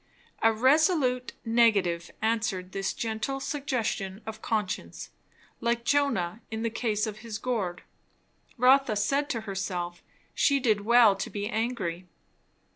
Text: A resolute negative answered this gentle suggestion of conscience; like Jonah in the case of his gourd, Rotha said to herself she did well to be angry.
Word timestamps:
A 0.41 0.51
resolute 0.51 1.33
negative 1.45 2.09
answered 2.23 2.71
this 2.71 2.91
gentle 2.91 3.39
suggestion 3.39 4.23
of 4.25 4.41
conscience; 4.41 5.11
like 5.59 5.83
Jonah 5.85 6.41
in 6.49 6.63
the 6.63 6.71
case 6.71 7.05
of 7.05 7.19
his 7.19 7.37
gourd, 7.37 7.83
Rotha 8.57 8.95
said 8.95 9.29
to 9.29 9.41
herself 9.41 10.01
she 10.33 10.59
did 10.59 10.81
well 10.85 11.15
to 11.17 11.29
be 11.29 11.47
angry. 11.47 12.07